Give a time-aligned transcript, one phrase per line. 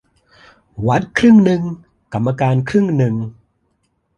[0.87, 1.61] วัดครึ่งหนึ่ง
[2.13, 3.15] กรรมการครึ่งหนึ่ง